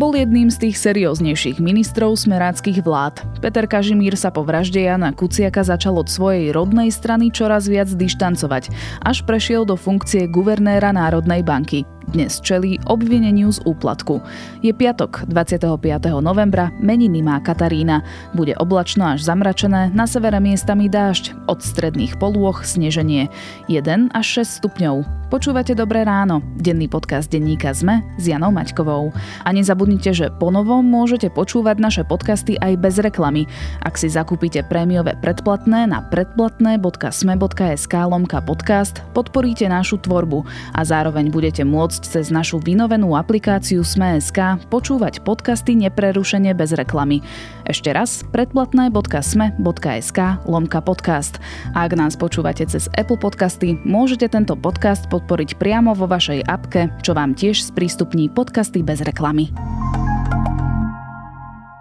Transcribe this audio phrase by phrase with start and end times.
[0.00, 3.20] Bol jedným z tých serióznejších ministrov smeráckých vlád.
[3.44, 8.72] Peter Kažimír sa po vražde Jana Kuciaka začal od svojej rodnej strany čoraz viac dištancovať,
[9.04, 14.18] až prešiel do funkcie guvernéra Národnej banky dnes čelí obvineniu z úplatku.
[14.60, 15.78] Je piatok, 25.
[16.18, 18.02] novembra, meniny má Katarína.
[18.34, 23.30] Bude oblačno až zamračené, na severe miestami dážď, od stredných polôch sneženie.
[23.70, 25.20] 1 až 6 stupňov.
[25.30, 29.14] Počúvate Dobré ráno, denný podcast denníka ZME s Janou Maťkovou.
[29.46, 33.46] A nezabudnite, že ponovom môžete počúvať naše podcasty aj bez reklamy.
[33.86, 40.42] Ak si zakúpite prémiové predplatné na predplatné.sme.sk lomka podcast, podporíte našu tvorbu
[40.74, 47.20] a zároveň budete môcť môcť cez našu vynovenú aplikáciu Sme.sk počúvať podcasty neprerušene bez reklamy.
[47.68, 50.18] Ešte raz predplatné.sme.sk
[50.48, 51.36] lomka podcast.
[51.76, 57.12] Ak nás počúvate cez Apple Podcasty, môžete tento podcast podporiť priamo vo vašej apke, čo
[57.12, 59.52] vám tiež sprístupní podcasty bez reklamy.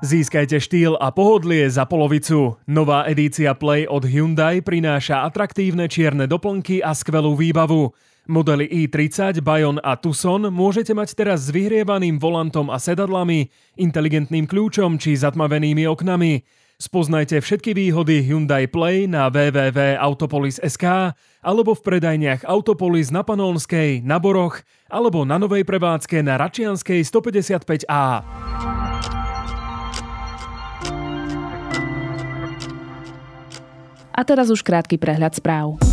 [0.03, 2.59] Získajte štýl a pohodlie za polovicu.
[2.67, 7.95] Nová edícia Play od Hyundai prináša atraktívne čierne doplnky a skvelú výbavu.
[8.29, 15.01] Modely i30, Bayon a Tucson môžete mať teraz s vyhrievaným volantom a sedadlami, inteligentným kľúčom
[15.01, 16.45] či zatmavenými oknami.
[16.77, 20.85] Spoznajte všetky výhody Hyundai Play na www.autopolis.sk
[21.41, 28.03] alebo v predajniach Autopolis na Panónskej, na Boroch alebo na novej prevádzke na Račianskej 155A.
[34.13, 35.88] A teraz už krátky prehľad správ.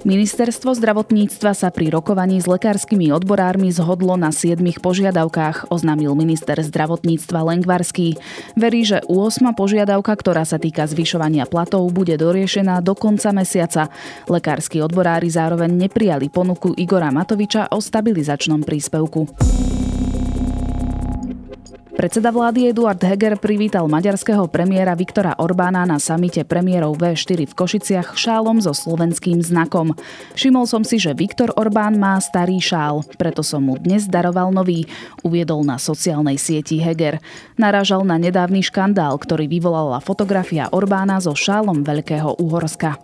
[0.00, 7.44] Ministerstvo zdravotníctva sa pri rokovaní s lekárskymi odborármi zhodlo na siedmých požiadavkách, oznámil minister zdravotníctva
[7.44, 8.16] Lengvarský.
[8.56, 13.92] Verí, že u 8 požiadavka, ktorá sa týka zvyšovania platov, bude doriešená do konca mesiaca.
[14.24, 19.28] Lekársky odborári zároveň neprijali ponuku Igora Matoviča o stabilizačnom príspevku.
[21.90, 28.16] Predseda vlády Eduard Heger privítal maďarského premiéra Viktora Orbána na samite premiérov V4 v Košiciach
[28.16, 29.92] šálom so slovenským znakom.
[30.32, 34.88] Všimol som si, že Viktor Orbán má starý šál, preto som mu dnes daroval nový,
[35.20, 37.20] uviedol na sociálnej sieti Heger.
[37.60, 42.96] Narážal na nedávny škandál, ktorý vyvolala fotografia Orbána so šálom Veľkého Uhorska.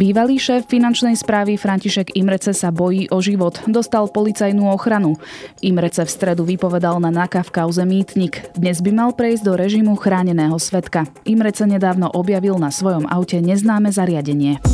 [0.00, 3.60] Bývalý šéf finančnej správy František Imrece sa bojí o život.
[3.68, 5.20] Dostal policajnú ochranu.
[5.60, 8.48] Imrece v stredu vypovedal na NAKA v kauze Mýtnik.
[8.56, 11.04] Dnes by mal prejsť do režimu chráneného svetka.
[11.28, 14.64] Imrece nedávno objavil na svojom aute neznáme zariadenie.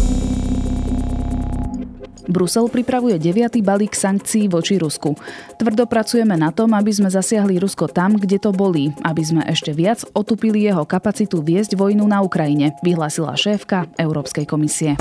[2.26, 3.62] Brusel pripravuje 9.
[3.62, 5.14] balík sankcií voči Rusku.
[5.56, 9.70] Tvrdo pracujeme na tom, aby sme zasiahli Rusko tam, kde to bolí, aby sme ešte
[9.70, 14.98] viac otupili jeho kapacitu viesť vojnu na Ukrajine, vyhlásila šéfka Európskej komisie.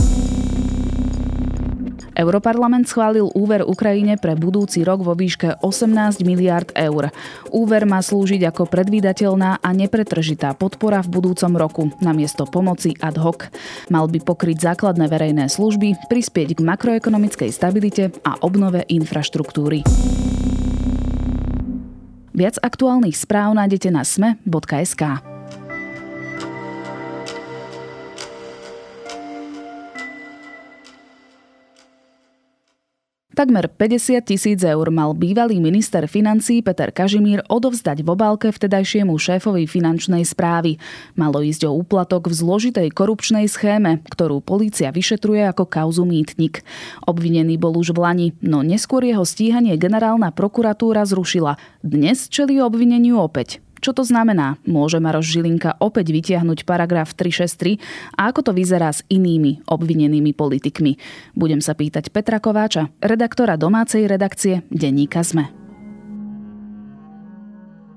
[2.16, 7.12] Europarlament schválil úver Ukrajine pre budúci rok vo výške 18 miliard eur.
[7.52, 13.52] Úver má slúžiť ako predvídateľná a nepretržitá podpora v budúcom roku namiesto pomoci ad hoc.
[13.92, 19.84] Mal by pokryť základné verejné služby, prispieť k makroekonomickej stabilite a obnove infraštruktúry.
[22.36, 25.35] Viac aktuálnych správ nájdete na sme.sk.
[33.36, 39.68] Takmer 50 tisíc eur mal bývalý minister financí Peter Kažimír odovzdať v obálke vtedajšiemu šéfovi
[39.68, 40.80] finančnej správy.
[41.20, 46.64] Malo ísť o úplatok v zložitej korupčnej schéme, ktorú polícia vyšetruje ako kauzu mýtnik.
[47.04, 51.60] Obvinený bol už v Lani, no neskôr jeho stíhanie generálna prokuratúra zrušila.
[51.84, 53.65] Dnes čelí obvineniu opäť.
[53.86, 54.58] Čo to znamená?
[54.66, 60.98] Môže Maroš Žilinka opäť vytiahnuť paragraf 363 a ako to vyzerá s inými obvinenými politikmi?
[61.38, 65.65] Budem sa pýtať Petra Kováča, redaktora domácej redakcie Denníka ZME.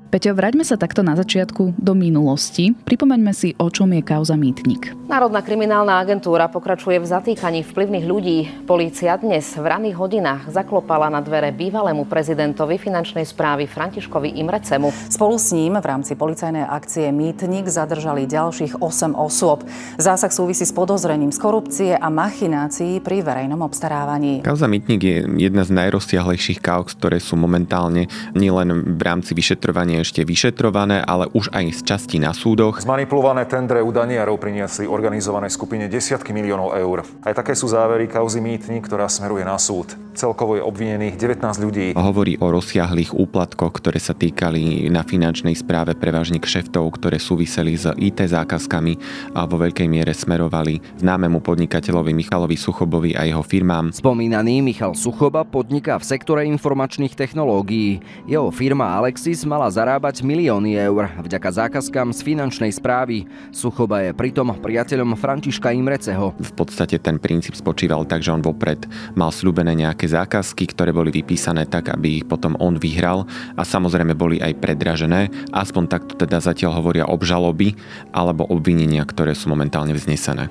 [0.08, 2.72] Peťo, vráťme sa takto na začiatku do minulosti.
[2.72, 4.96] Pripomeňme si, o čom je kauza Mýtnik.
[5.04, 8.38] Národná kriminálna agentúra pokračuje v zatýkaní vplyvných ľudí.
[8.64, 14.88] Polícia dnes v raných hodinách zaklopala na dvere bývalému prezidentovi finančnej správy Františkovi Imrecemu.
[15.12, 19.68] Spolu s ním v rámci policajnej akcie Mýtnik zadržali ďalších 8 osôb.
[20.00, 24.40] Zásah súvisí s podozrením z korupcie a machinácií pri verejnom obstarávaní.
[24.40, 30.24] Kauza Mýtnik je jedna z najrozsiahlejších kauz, ktoré sú momentálne nielen v rámci vyšetrovania ešte
[30.24, 32.80] vyšetrované, ale už aj z časti na súdoch.
[32.80, 37.04] Zmanipulované tendre u Daniarov priniesli organizovanej skupine desiatky miliónov eur.
[37.22, 40.07] Aj také sú závery kauzy Mýtnik, ktorá smeruje na súd.
[40.18, 41.86] Celkovo je obvinených 19 ľudí.
[41.94, 47.86] Hovorí o rozsiahlých úplatkoch, ktoré sa týkali na finančnej správe prevažne kšeftov, ktoré súviseli s
[47.94, 48.98] IT zákazkami
[49.38, 53.94] a vo veľkej miere smerovali známemu podnikateľovi Michalovi Suchobovi a jeho firmám.
[53.94, 58.02] Spomínaný Michal Suchoba podniká v sektore informačných technológií.
[58.26, 63.30] Jeho firma Alexis mala zarábať milióny eur vďaka zákazkám z finančnej správy.
[63.54, 66.34] Suchoba je pritom priateľom Františka Imreceho.
[66.42, 68.82] V podstate ten princíp spočíval tak, že on vopred
[69.14, 74.16] mal slúbené nejaké zákazky, ktoré boli vypísané tak, aby ich potom on vyhral a samozrejme
[74.16, 75.28] boli aj predražené.
[75.52, 77.76] Aspoň takto teda zatiaľ hovoria obžaloby
[78.16, 80.48] alebo obvinenia, ktoré sú momentálne vznesené.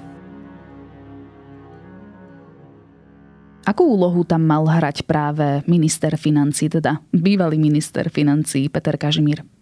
[3.68, 9.57] Akú úlohu tam mal hrať práve minister financí, teda bývalý minister financí Peter Kažimír?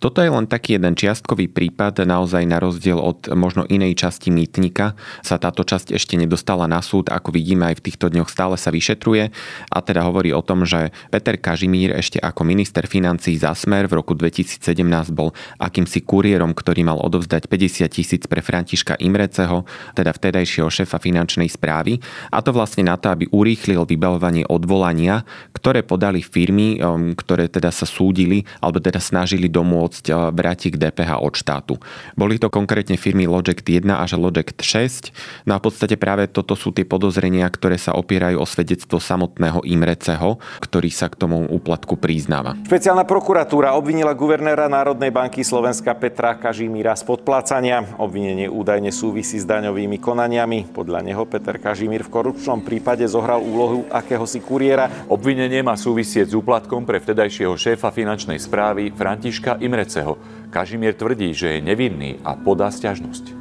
[0.00, 4.96] Toto je len taký jeden čiastkový prípad, naozaj na rozdiel od možno inej časti mýtnika
[5.20, 8.72] sa táto časť ešte nedostala na súd, ako vidíme aj v týchto dňoch stále sa
[8.72, 9.28] vyšetruje.
[9.68, 14.00] A teda hovorí o tom, že Peter Kažimír ešte ako minister financí za smer v
[14.00, 14.64] roku 2017
[15.12, 21.52] bol akýmsi kuriérom, ktorý mal odovzdať 50 tisíc pre Františka Imreceho, teda vtedajšieho šéfa finančnej
[21.52, 22.00] správy.
[22.32, 27.68] A to vlastne na to, aby urýchlil vybavovanie odvolania, ktoré podali firmy, um, ktoré teda
[27.68, 31.74] sa súdili alebo teda snažili domôcť pomôcť eh, k DPH od štátu.
[32.14, 35.10] Boli to konkrétne firmy Logect 1 až Logect 6.
[35.50, 39.66] No a v podstate práve toto sú tie podozrenia, ktoré sa opierajú o svedectvo samotného
[39.66, 42.54] Imreceho, ktorý sa k tomu úplatku priznáva.
[42.70, 47.82] Špeciálna prokuratúra obvinila guvernéra Národnej banky Slovenska Petra Kažimíra z podplácania.
[47.98, 50.70] Obvinenie údajne súvisí s daňovými konaniami.
[50.70, 55.08] Podľa neho Peter Kažimír v korupčnom prípade zohral úlohu akéhosi kuriéra.
[55.10, 60.20] Obvinenie má súvisieť s úplatkom pre vtedajšieho šéfa finančnej správy Františka Imreceho Imreceho.
[60.52, 63.32] Kažimier tvrdí, že je nevinný a podá stiažnosť.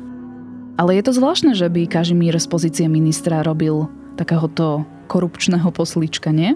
[0.80, 6.56] Ale je to zvláštne, že by Kažimír z pozície ministra robil takéhoto korupčného poslíčka, nie?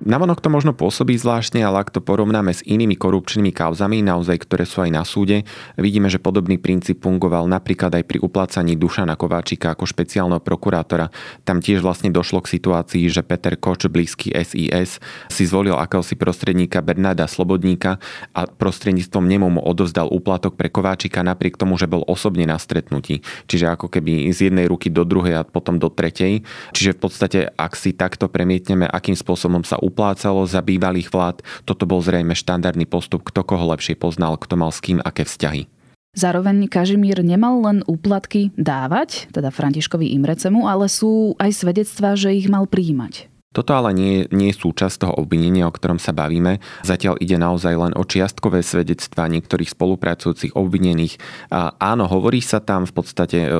[0.00, 4.64] Navonok to možno pôsobí zvláštne, ale ak to porovnáme s inými korupčnými kauzami, naozaj, ktoré
[4.64, 5.44] sú aj na súde,
[5.76, 11.12] vidíme, že podobný princíp fungoval napríklad aj pri uplácaní Dušana Kováčika ako špeciálneho prokurátora.
[11.44, 16.80] Tam tiež vlastne došlo k situácii, že Peter Koč, blízky SIS, si zvolil akéhosi prostredníka
[16.80, 18.00] Bernarda Slobodníka
[18.32, 23.20] a prostredníctvom nemu mu odovzdal úplatok pre Kováčika napriek tomu, že bol osobne na stretnutí.
[23.52, 26.40] Čiže ako keby z jednej ruky do druhej a potom do tretej.
[26.72, 31.42] Čiže v podstate, ak si takto premietneme, akým spôsobom sa uplácalo za bývalých vlád.
[31.66, 35.66] Toto bol zrejme štandardný postup, kto koho lepšie poznal, kto mal s kým aké vzťahy.
[36.10, 42.50] Zároveň Kažimír nemal len úplatky dávať, teda Františkovi Imrecemu, ale sú aj svedectvá, že ich
[42.50, 43.30] mal príjmať.
[43.50, 46.62] Toto ale nie, nie je súčasť toho obvinenia, o ktorom sa bavíme.
[46.86, 51.18] Zatiaľ ide naozaj len o čiastkové svedectvá niektorých spolupracujúcich obvinených.
[51.50, 53.50] A áno, hovorí sa tam v podstate,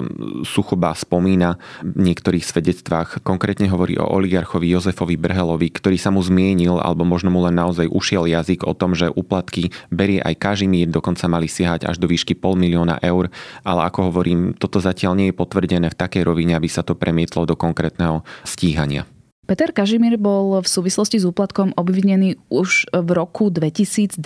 [0.46, 6.78] Suchoba spomína v niektorých svedectvách, konkrétne hovorí o oligarchovi Jozefovi Brhelovi, ktorý sa mu zmienil,
[6.78, 11.26] alebo možno mu len naozaj ušiel jazyk o tom, že úplatky berie aj Kažimír, dokonca
[11.26, 13.26] mali siahať až do výšky pol milióna eur,
[13.66, 17.42] ale ako hovorím, toto zatiaľ nie je potvrdené v takej rovine, aby sa to premietlo
[17.42, 19.02] do konkrétneho stíhania.
[19.50, 24.22] Peter Kažimír bol v súvislosti s úplatkom obvinený už v roku 2021,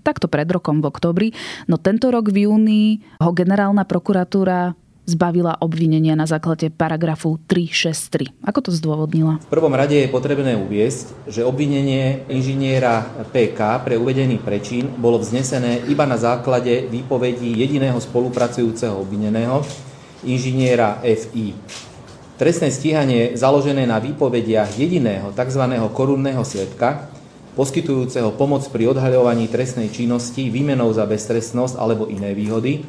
[0.00, 1.28] takto pred rokom v oktobri,
[1.68, 4.72] no tento rok v júni ho generálna prokuratúra
[5.04, 8.32] zbavila obvinenia na základe paragrafu 363.
[8.40, 9.36] Ako to zdôvodnila?
[9.44, 13.04] V prvom rade je potrebné uviesť, že obvinenie inžiniera
[13.36, 19.60] PK pre uvedený prečín bolo vznesené iba na základe výpovedí jediného spolupracujúceho obvineného,
[20.24, 21.91] inžiniera FI.
[22.42, 25.62] Trestné stíhanie založené na výpovediach jediného tzv.
[25.94, 27.06] korunného svetka,
[27.54, 32.82] poskytujúceho pomoc pri odhaľovaní trestnej činnosti výmenou za beztrestnosť alebo iné výhody,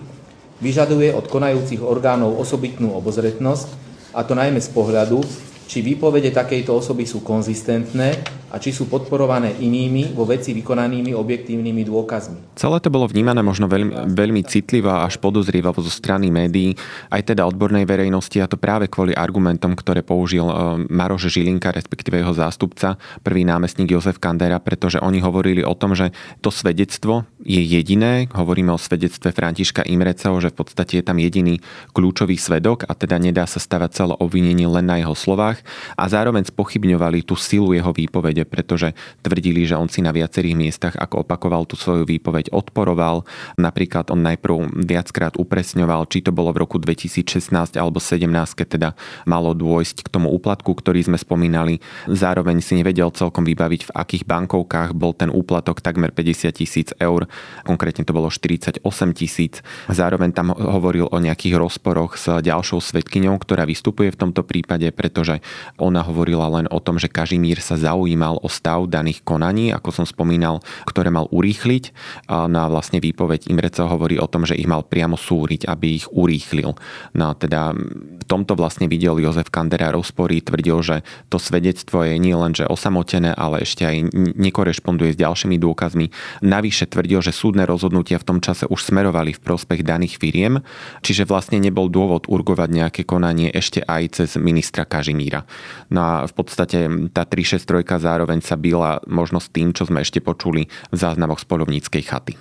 [0.58, 3.70] vyžaduje od konajúcich orgánov osobitnú obozretnosť,
[4.18, 5.22] a to najmä z pohľadu,
[5.70, 11.82] či výpovede takejto osoby sú konzistentné a či sú podporované inými vo veci vykonanými objektívnymi
[11.90, 12.54] dôkazmi.
[12.54, 16.78] Celé to bolo vnímané možno veľmi, veľmi citlivo až podozrievavo zo strany médií,
[17.10, 22.22] aj teda odbornej verejnosti a to práve kvôli argumentom, ktoré použil e, Maroš Žilinka, respektíve
[22.22, 26.14] jeho zástupca, prvý námestník Jozef Kandera, pretože oni hovorili o tom, že
[26.46, 31.58] to svedectvo je jediné, hovoríme o svedectve Františka Imreceho, že v podstate je tam jediný
[31.98, 35.60] kľúčový svedok a teda nedá sa stavať celé obvinenie len na jeho slovách.
[35.98, 38.92] A zároveň spochybňovali tú silu jeho výpovede súde, pretože
[39.24, 43.24] tvrdili, že on si na viacerých miestach, ako opakoval tú svoju výpoveď, odporoval.
[43.56, 48.28] Napríklad on najprv viackrát upresňoval, či to bolo v roku 2016 alebo 17,
[48.60, 48.90] keď teda
[49.24, 51.80] malo dôjsť k tomu úplatku, ktorý sme spomínali.
[52.12, 57.26] Zároveň si nevedel celkom vybaviť, v akých bankovkách bol ten úplatok takmer 50 tisíc eur,
[57.64, 58.84] konkrétne to bolo 48
[59.16, 59.64] tisíc.
[59.88, 65.40] Zároveň tam hovoril o nejakých rozporoch s ďalšou svetkyňou, ktorá vystupuje v tomto prípade, pretože
[65.78, 70.06] ona hovorila len o tom, že Kažimír sa zaujímal o stav daných konaní, ako som
[70.08, 71.94] spomínal, ktoré mal urýchliť.
[72.30, 76.08] No a vlastne výpoveď Imreca hovorí o tom, že ich mal priamo súriť, aby ich
[76.10, 76.74] urýchlil.
[77.14, 80.96] No a teda v tomto vlastne videl Jozef Kandera rozpory, tvrdil, že
[81.28, 86.14] to svedectvo je nie len že osamotené, ale ešte aj nekorešponduje s ďalšími dôkazmi.
[86.46, 90.62] Navyše tvrdil, že súdne rozhodnutia v tom čase už smerovali v prospech daných firiem,
[91.02, 95.44] čiže vlastne nebol dôvod urgovať nejaké konanie ešte aj cez ministra Kažimíra.
[95.90, 100.22] No a v podstate tá 363 zároveň sa byla možno s tým, čo sme ešte
[100.22, 102.38] počuli v záznamoch z polovníckej chaty.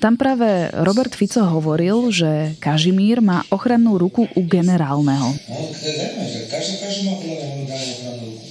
[0.00, 5.32] Tam práve Robert Fico hovoril, že Kažimír má ochrannú ruku u generálneho.
[5.48, 5.60] No,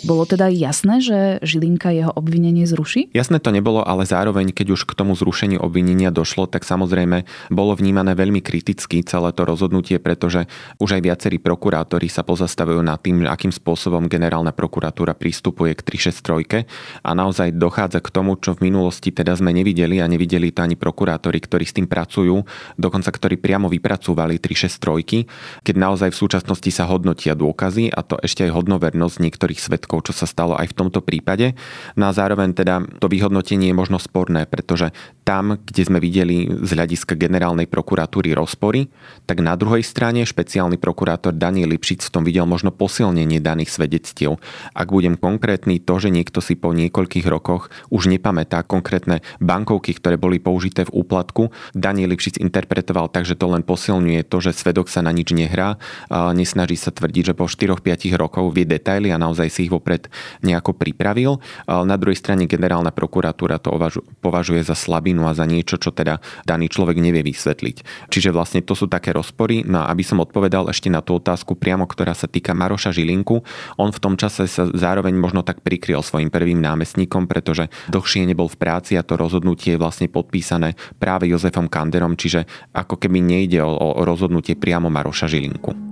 [0.08, 3.12] Bolo teda jasné, že Žilinka jeho obvinenie zruší?
[3.12, 7.76] Jasné to nebolo, ale zároveň, keď už k tomu zrušeniu obvinenia došlo, tak samozrejme bolo
[7.76, 10.48] vnímané veľmi kriticky celé to rozhodnutie, pretože
[10.80, 17.04] už aj viacerí prokurátori sa pozastavujú nad tým, akým spôsobom generálna prokuratúra prístupuje k 363
[17.04, 20.80] a naozaj dochádza k tomu, čo v minulosti teda sme nevideli a nevideli to ani
[20.80, 22.48] prokurátori, ktorí s tým pracujú,
[22.80, 28.48] dokonca ktorí priamo vypracúvali 363, keď naozaj v súčasnosti sa hodnotia dôkazy a to ešte
[28.48, 31.58] aj hodnovernosť niektorých svetkov rokov, čo sa stalo aj v tomto prípade.
[31.98, 34.94] No a zároveň teda to vyhodnotenie je možno sporné, pretože
[35.26, 38.88] tam, kde sme videli z hľadiska generálnej prokuratúry rozpory,
[39.26, 44.40] tak na druhej strane špeciálny prokurátor Daniel Lipšic v tom videl možno posilnenie daných svedectiev.
[44.72, 50.16] Ak budem konkrétny, to, že niekto si po niekoľkých rokoch už nepamätá konkrétne bankovky, ktoré
[50.16, 54.88] boli použité v úplatku, Daniel Lipšic interpretoval tak, že to len posilňuje to, že svedok
[54.88, 55.76] sa na nič nehrá,
[56.12, 60.12] nesnaží sa tvrdiť, že po 4-5 rokov vie detaily a naozaj si ich vo vopred
[60.44, 61.40] nejako pripravil.
[61.64, 63.72] Na druhej strane generálna prokuratúra to
[64.20, 68.12] považuje za slabinu a za niečo, čo teda daný človek nevie vysvetliť.
[68.12, 69.64] Čiže vlastne to sú také rozpory.
[69.64, 73.48] No a aby som odpovedal ešte na tú otázku priamo, ktorá sa týka Maroša Žilinku,
[73.80, 78.52] on v tom čase sa zároveň možno tak prikryl svojim prvým námestníkom, pretože dlhšie nebol
[78.52, 82.44] v práci a to rozhodnutie je vlastne podpísané práve Jozefom Kanderom, čiže
[82.76, 85.87] ako keby nejde o, o rozhodnutie priamo Maroša Žilinku.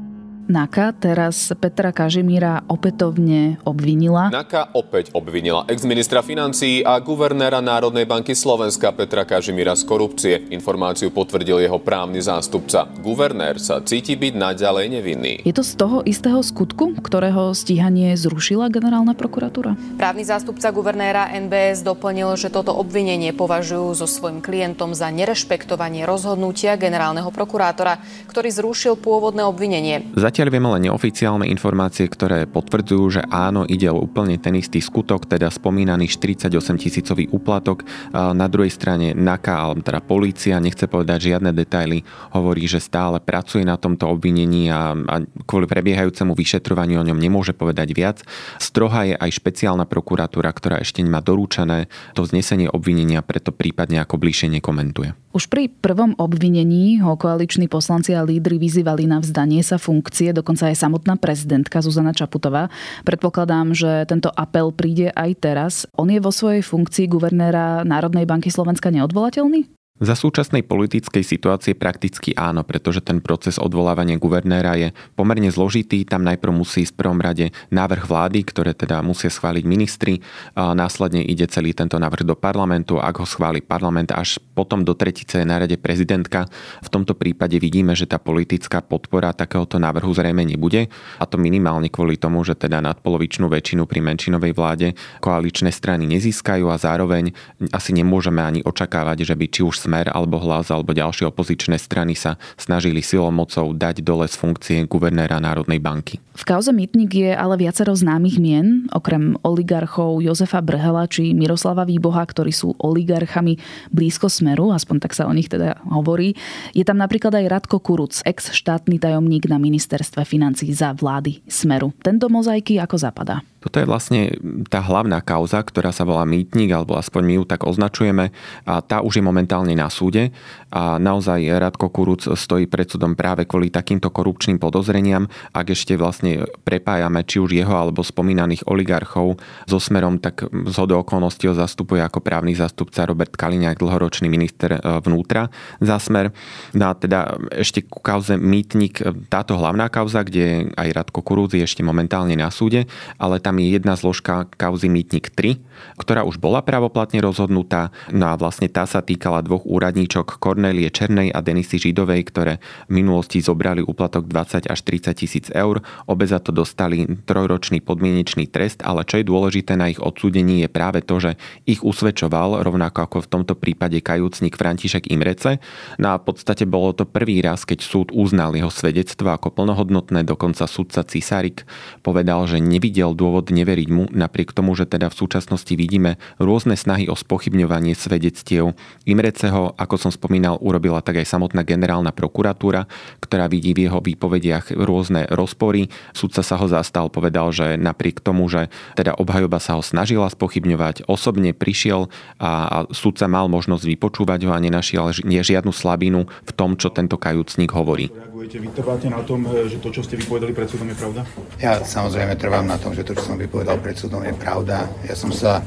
[0.45, 4.29] NAKA teraz Petra Kažimíra opätovne obvinila.
[4.29, 10.45] NAKA opäť obvinila ex-ministra financií a guvernéra Národnej banky Slovenska Petra Kažimíra z korupcie.
[10.53, 12.85] Informáciu potvrdil jeho právny zástupca.
[13.01, 15.33] Guvernér sa cíti byť naďalej nevinný.
[15.41, 19.73] Je to z toho istého skutku, ktorého stíhanie zrušila generálna prokuratúra?
[19.97, 26.77] Právny zástupca guvernéra NBS doplnil, že toto obvinenie považujú so svojím klientom za nerešpektovanie rozhodnutia
[26.77, 27.97] generálneho prokurátora,
[28.29, 30.13] ktorý zrušil pôvodné obvinenie.
[30.13, 35.31] Zatiaľ vieme len neoficiálne informácie, ktoré potvrdzujú, že áno, ide o úplne ten istý skutok,
[35.31, 37.87] teda spomínaný 48 tisícový úplatok.
[38.11, 42.03] Na druhej strane NAKA, alebo teda polícia, nechce povedať žiadne detaily,
[42.35, 45.15] hovorí, že stále pracuje na tomto obvinení a, a
[45.47, 48.17] kvôli prebiehajúcemu vyšetrovaniu o ňom nemôže povedať viac.
[48.59, 54.19] Stroha je aj špeciálna prokuratúra, ktorá ešte nemá dorúčané to znesenie obvinenia, preto prípadne ako
[54.19, 55.15] bližšie nekomentuje.
[55.35, 60.41] Už pri prvom obvinení ho koaliční poslanci a lídry vyzývali na vzdanie sa funkcie funkcie,
[60.41, 62.73] dokonca aj samotná prezidentka Zuzana Čaputová.
[63.05, 65.73] Predpokladám, že tento apel príde aj teraz.
[65.93, 69.69] On je vo svojej funkcii guvernéra Národnej banky Slovenska neodvolateľný?
[69.95, 76.03] Za súčasnej politickej situácie prakticky áno, pretože ten proces odvolávania guvernéra je pomerne zložitý.
[76.03, 80.19] Tam najprv musí v prvom rade návrh vlády, ktoré teda musia schváliť ministri.
[80.51, 82.99] A následne ide celý tento návrh do parlamentu.
[82.99, 86.43] Ak ho schváli parlament, až potom do tretice je na rade prezidentka.
[86.83, 90.91] V tomto prípade vidíme, že tá politická podpora takéhoto návrhu zrejme nebude.
[91.15, 94.91] A to minimálne kvôli tomu, že teda nadpolovičnú väčšinu pri menšinovej vláde
[95.23, 97.31] koaličné strany nezískajú a zároveň
[97.71, 102.17] asi nemôžeme ani očakávať, že by či už Smer alebo Hlas alebo ďalšie opozičné strany
[102.17, 106.17] sa snažili silou mocou dať dole z funkcie guvernéra Národnej banky.
[106.35, 112.25] V kauze Mýtnik je ale viacero známych mien, okrem oligarchov Jozefa Brhela či Miroslava Výboha,
[112.25, 113.61] ktorí sú oligarchami
[113.93, 116.35] blízko Smeru, aspoň tak sa o nich teda hovorí.
[116.75, 121.95] Je tam napríklad aj Radko Kuruc, ex-štátny tajomník na ministerstve financí za vlády Smeru.
[122.03, 123.39] Tento mozaiky ako zapadá?
[123.65, 124.29] Toto je vlastne
[124.69, 128.29] tá hlavná kauza, ktorá sa volá mýtnik, alebo aspoň my ju tak označujeme.
[128.69, 130.29] A tá už je momentálne na súde
[130.69, 135.25] a naozaj Radko Kuruc stojí pred súdom práve kvôli takýmto korupčným podozreniam.
[135.55, 141.47] Ak ešte vlastne prepájame či už jeho alebo spomínaných oligarchov so smerom, tak z okolností
[141.47, 145.47] ho zastupuje ako právny zastupca Robert Kaliňák, dlhoročný minister e, vnútra
[145.79, 146.35] za smer.
[146.75, 151.55] No a teda ešte ku kauze Mýtnik, e, táto hlavná kauza, kde aj Radko Kuruc
[151.55, 152.83] je ešte momentálne na súde,
[153.15, 155.59] ale tam je jedna zložka kauzy Mýtnik 3,
[155.99, 157.91] ktorá už bola pravoplatne rozhodnutá.
[158.11, 162.53] No a vlastne tá sa týkala dvoch úradníčok Kornélie Černej a Denisy Židovej, ktoré
[162.87, 165.83] v minulosti zobrali úplatok 20 až 30 tisíc eur.
[166.07, 170.69] Obe za to dostali trojročný podmienečný trest, ale čo je dôležité na ich odsúdení je
[170.69, 171.31] práve to, že
[171.63, 175.61] ich usvedčoval, rovnako ako v tomto prípade kajúcnik František Imrece.
[176.01, 180.25] No a v podstate bolo to prvý raz, keď súd uznal jeho svedectvo ako plnohodnotné,
[180.25, 181.63] dokonca sudca Cisarik
[182.01, 187.09] povedal, že nevidel dôvod neveriť mu, napriek tomu, že teda v súčasnosti vidíme rôzne snahy
[187.09, 192.85] o spochybňovanie svedectiev Imreceho, ako som spomínal, urobila tak aj samotná generálna prokuratúra,
[193.21, 195.89] ktorá vidí v jeho výpovediach rôzne rozpory.
[196.15, 201.09] Sudca sa ho zastal, povedal, že napriek tomu, že teda obhajoba sa ho snažila spochybňovať,
[201.09, 206.51] osobne prišiel a, a sudca mal možnosť vypočúvať ho a nenašiel nie žiadnu slabinu v
[206.53, 208.09] tom, čo tento kajúcnik hovorí.
[208.45, 211.25] Reagujete, vy trváte na tom, že to, čo ste vypovedali pred súdom, je pravda?
[211.57, 214.85] Ja samozrejme trvám na tom, že to, čo som vypovedal pred súdom, je pravda.
[215.01, 215.65] Ja som sa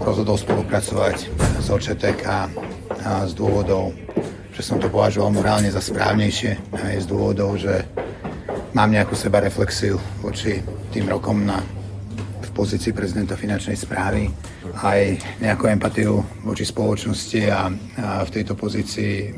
[0.00, 1.28] rozhodol spolupracovať
[1.60, 2.24] s OČTK
[3.28, 3.92] z dôvodov,
[4.56, 7.84] že som to považoval morálne za správnejšie aj z dôvodov, že
[8.72, 11.60] mám nejakú seba reflexiu voči tým rokom na,
[12.40, 14.32] v pozícii prezidenta finančnej správy
[14.80, 17.68] aj nejakú empatiu voči spoločnosti a,
[18.00, 19.28] a v tejto pozícii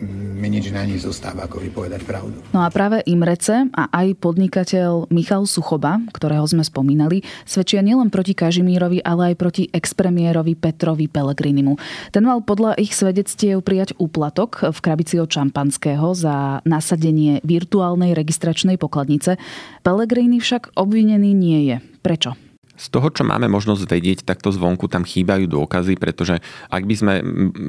[0.40, 2.40] mi nič na nich zostáva, ako vypovedať pravdu.
[2.56, 8.32] No a práve Imrece a aj podnikateľ Michal Suchoba, ktorého sme spomínali, svedčia nielen proti
[8.32, 11.76] Kažimírovi, ale aj proti expremiérovi Petrovi Pelegrinimu.
[12.10, 18.80] Ten mal podľa ich svedectiev prijať úplatok v krabici od šampanského za nasadenie virtuálnej registračnej
[18.80, 19.36] pokladnice.
[19.84, 21.76] Pelegrini však obvinený nie je.
[22.00, 22.49] Prečo?
[22.80, 26.40] Z toho, čo máme možnosť vedieť, takto zvonku tam chýbajú dôkazy, pretože
[26.72, 27.14] ak by sme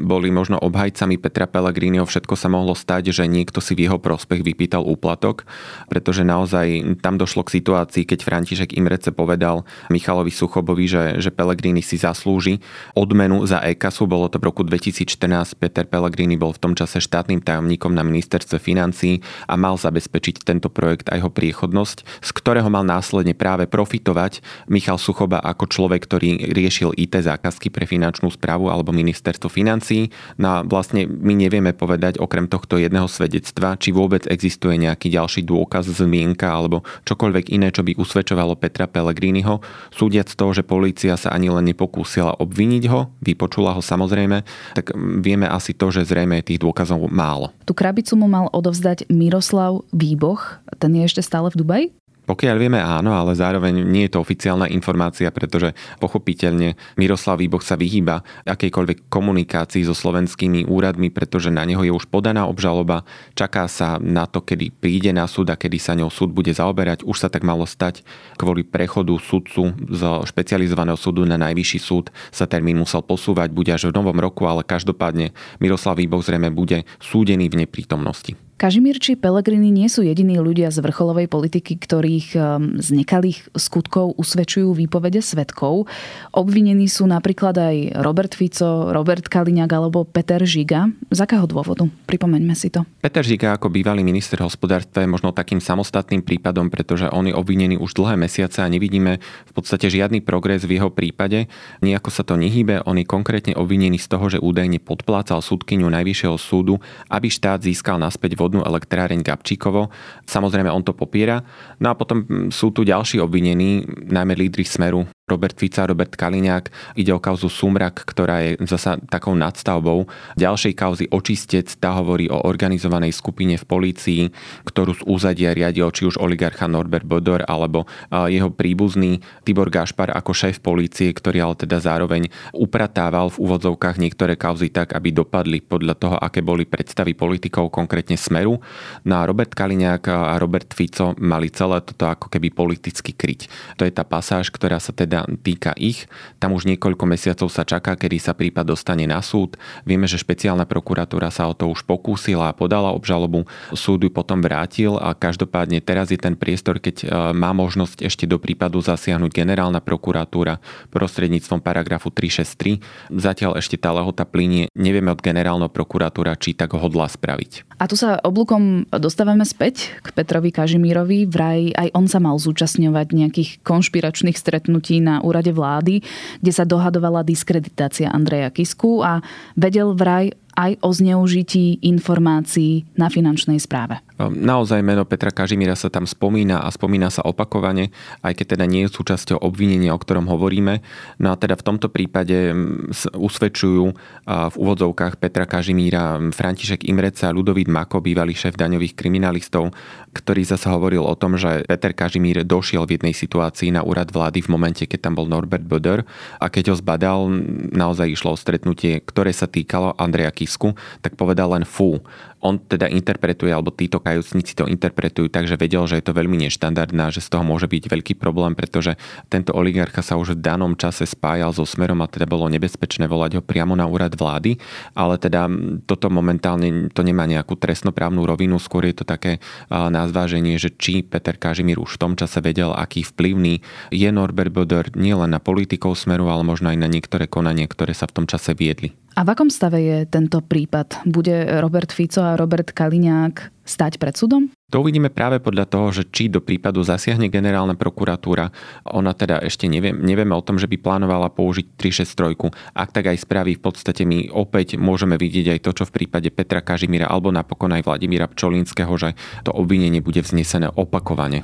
[0.08, 4.40] boli možno obhajcami Petra Pellegriniho, všetko sa mohlo stať, že niekto si v jeho prospech
[4.40, 5.44] vypýtal úplatok,
[5.92, 11.84] pretože naozaj tam došlo k situácii, keď František Imrece povedal Michalovi Suchobovi, že, že Pellegrini
[11.84, 12.64] si zaslúži
[12.96, 14.08] odmenu za e-kasu.
[14.08, 15.60] Bolo to v roku 2014.
[15.60, 19.20] Peter Pellegrini bol v tom čase štátnym tajomníkom na ministerstve financí
[19.52, 24.40] a mal zabezpečiť tento projekt a jeho priechodnosť, z ktorého mal následne práve profitovať
[24.72, 30.14] Michal Suchoba ako človek, ktorý riešil IT zákazky pre finančnú správu alebo ministerstvo financí.
[30.38, 35.42] No a vlastne my nevieme povedať okrem tohto jedného svedectva, či vôbec existuje nejaký ďalší
[35.42, 39.60] dôkaz, zmienka alebo čokoľvek iné, čo by usvedčovalo Petra Pellegriniho.
[39.90, 44.46] Súdiac z toho, že polícia sa ani len nepokúsila obviniť ho, vypočula ho samozrejme,
[44.78, 44.94] tak
[45.26, 47.50] vieme asi to, že zrejme tých dôkazov málo.
[47.66, 51.86] Tú krabicu mu mal odovzdať Miroslav Výboch, ten je ešte stále v Dubaji?
[52.22, 57.74] Pokiaľ vieme áno, ale zároveň nie je to oficiálna informácia, pretože pochopiteľne Miroslav Výboch sa
[57.74, 63.02] vyhýba akejkoľvek komunikácii so slovenskými úradmi, pretože na neho je už podaná obžaloba,
[63.34, 67.02] čaká sa na to, kedy príde na súd a kedy sa ňou súd bude zaoberať.
[67.02, 68.06] Už sa tak malo stať
[68.38, 73.90] kvôli prechodu sudcu z špecializovaného súdu na najvyšší súd sa termín musel posúvať, bude až
[73.90, 78.38] v novom roku, ale každopádne Miroslav Výboch zrejme bude súdený v neprítomnosti.
[78.62, 84.14] Kažimír či Pelegrini nie sú jediní ľudia z vrcholovej politiky, ktorých um, z nekalých skutkov
[84.22, 85.90] usvedčujú výpovede svetkov.
[86.30, 90.94] Obvinení sú napríklad aj Robert Fico, Robert Kaliňák alebo Peter Žiga.
[91.10, 91.90] Z akého dôvodu?
[92.06, 92.86] Pripomeňme si to.
[93.02, 97.82] Peter Žiga ako bývalý minister hospodárstva je možno takým samostatným prípadom, pretože on je obvinený
[97.82, 101.50] už dlhé mesiace a nevidíme v podstate žiadny progres v jeho prípade.
[101.82, 102.86] Nijako sa to nehýbe.
[102.86, 106.78] On je konkrétne obvinený z toho, že údajne podplácal súdkyňu Najvyššieho súdu,
[107.10, 109.88] aby štát získal naspäť vodu vodnú elektráreň Gabčíkovo.
[110.28, 111.40] Samozrejme, on to popiera.
[111.80, 117.00] No a potom sú tu ďalší obvinení, najmä lídry Smeru, Robert Fica, Robert Kaliňák.
[117.00, 120.12] Ide o kauzu Sumrak, ktorá je zasa takou nadstavbou.
[120.36, 124.22] Ďalšej kauzy Očistec, tá hovorí o organizovanej skupine v polícii,
[124.68, 130.36] ktorú z úzadia riadil či už oligarcha Norbert Bodor alebo jeho príbuzný Tibor Gašpar ako
[130.36, 135.96] šéf polície, ktorý ale teda zároveň upratával v úvodzovkách niektoré kauzy tak, aby dopadli podľa
[135.96, 138.60] toho, aké boli predstavy politikov, konkrétne Smeru.
[139.08, 143.48] No Robert Kaliňák a Robert Fico mali celé toto ako keby politicky kryť.
[143.78, 146.06] To je tá pasáž, ktorá sa teda týka ich.
[146.38, 149.58] Tam už niekoľko mesiacov sa čaká, kedy sa prípad dostane na súd.
[149.84, 153.50] Vieme, že špeciálna prokuratúra sa o to už pokúsila a podala obžalobu.
[153.74, 158.30] Súd ju potom vrátil a každopádne teraz je ten priestor, keď e, má možnosť ešte
[158.30, 160.62] do prípadu zasiahnuť generálna prokuratúra
[160.94, 163.12] prostredníctvom paragrafu 363.
[163.12, 164.70] Zatiaľ ešte tá lehota plinie.
[164.78, 167.82] Nevieme od generálneho prokuratúra, či tak hodla spraviť.
[167.82, 171.26] A tu sa oblúkom dostávame späť k Petrovi Kažimírovi.
[171.26, 176.06] Vraj aj on sa mal zúčastňovať nejakých konšpiračných stretnutí na úrade vlády,
[176.40, 179.20] kde sa dohadovala diskreditácia Andreja Kisku a
[179.58, 184.00] vedel vraj aj o zneužití informácií na finančnej správe.
[184.20, 187.90] Ehm, naozaj meno Petra Kažimíra sa tam spomína a spomína sa opakovane,
[188.22, 190.84] aj keď teda nie je súčasťou obvinenia, o ktorom hovoríme.
[191.18, 193.86] No a teda v tomto prípade mm, usvedčujú
[194.28, 199.74] v úvodzovkách Petra Kažimíra mm, František Imreca a Ludovít Mako, bývalý šéf daňových kriminalistov,
[200.12, 204.44] ktorý zase hovoril o tom, že Peter Kažimír došiel v jednej situácii na úrad vlády
[204.44, 206.04] v momente, keď tam bol Norbert Böder
[206.38, 207.32] a keď ho zbadal,
[207.72, 210.74] naozaj išlo o stretnutie, ktoré sa týkalo Andreja Kisku,
[211.06, 212.02] tak povedal len fú
[212.42, 216.42] on teda interpretuje, alebo títo kajúcnici to interpretujú tak, že vedel, že je to veľmi
[216.50, 218.98] neštandardná, že z toho môže byť veľký problém, pretože
[219.30, 223.38] tento oligarcha sa už v danom čase spájal so Smerom a teda bolo nebezpečné volať
[223.38, 224.58] ho priamo na úrad vlády,
[224.98, 225.46] ale teda
[225.86, 229.38] toto momentálne to nemá nejakú trestnoprávnu rovinu, skôr je to také
[229.70, 233.62] na zváženie, že či Peter Kažimír už v tom čase vedel, aký vplyvný
[233.94, 238.10] je Norbert Boder nielen na politikov Smeru, ale možno aj na niektoré konanie, ktoré sa
[238.10, 238.98] v tom čase viedli.
[239.12, 241.04] A v akom stave je tento prípad?
[241.04, 244.52] Bude Robert Fico a Robert Kaliňák stať pred súdom?
[244.72, 248.52] To uvidíme práve podľa toho, že či do prípadu zasiahne generálna prokuratúra.
[248.92, 252.76] Ona teda ešte nevie, nevieme o tom, že by plánovala použiť 363.
[252.76, 256.32] Ak tak aj spraví, v podstate my opäť môžeme vidieť aj to, čo v prípade
[256.32, 261.44] Petra Kažimíra alebo napokon aj Vladimíra Pčolínskeho, že to obvinenie bude vznesené opakovane.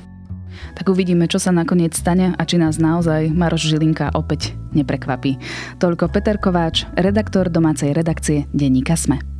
[0.74, 5.38] Tak uvidíme, čo sa nakoniec stane a či nás naozaj Maroš Žilinka opäť neprekvapí.
[5.78, 9.37] Toľko Peter Kováč, redaktor domácej redakcie Denníka Sme.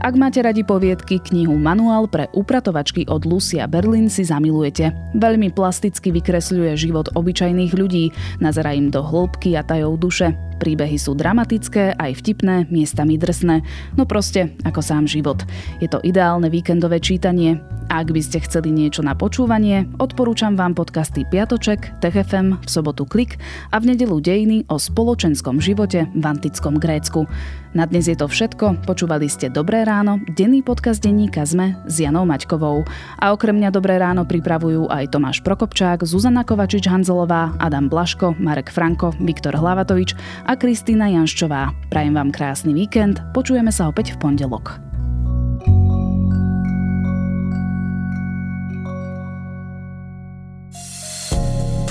[0.00, 4.96] Ak máte radi poviedky, knihu Manuál pre upratovačky od Lucia Berlin si zamilujete.
[5.12, 8.08] Veľmi plasticky vykresľuje život obyčajných ľudí,
[8.40, 10.32] nazera im do hĺbky a tajov duše.
[10.60, 13.64] Príbehy sú dramatické, aj vtipné, miestami drsné,
[13.96, 15.40] no proste ako sám život.
[15.80, 17.64] Je to ideálne víkendové čítanie.
[17.88, 23.40] Ak by ste chceli niečo na počúvanie, odporúčam vám podcasty Piatoček, TFM, v sobotu Klik
[23.72, 27.26] a v nedelu Dejiny o spoločenskom živote v antickom Grécku.
[27.70, 32.26] Na dnes je to všetko, počúvali ste Dobré ráno, denný podcast denníka ZME s Janou
[32.26, 32.82] Maťkovou.
[33.18, 39.14] A okrem mňa Dobré ráno pripravujú aj Tomáš Prokopčák, Zuzana Kovačič-Hanzelová, Adam Blaško, Marek Franko,
[39.22, 40.18] Viktor Hlavatovič
[40.58, 41.70] Kristýna Janščová.
[41.90, 44.89] Prajem vám krásny víkend, počujeme sa opäť v pondelok.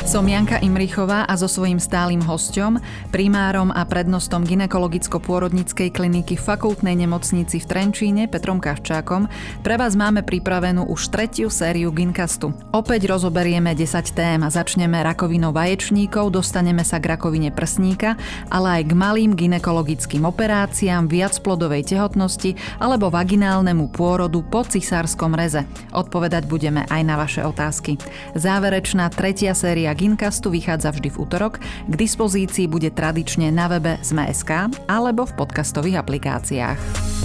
[0.10, 2.82] Som Janka Imrichová a so svojím stálym hostom,
[3.14, 9.30] primárom a prednostom ginekologicko-pôrodnickej kliniky fakultnej nemocnici v Trenčíne Petrom Kavčákom
[9.62, 12.58] pre vás máme pripravenú už tretiu sériu Ginkastu.
[12.74, 13.86] Opäť rozoberieme 10
[14.18, 18.18] tém začneme rakovinou vaječníkov, dostaneme sa k rakovine prsníka,
[18.50, 25.70] ale aj k malým ginekologickým operáciám, viacplodovej tehotnosti alebo vaginálnemu pôrodu po cisárskom reze.
[25.94, 28.02] Odpovedať budeme aj na vaše otázky.
[28.34, 31.60] Záverečná tretia séria Ginkastu vychádza vždy v útorok.
[31.60, 37.19] K dispozícii bude tradične na webe Sme.sk alebo v podcastových aplikáciách.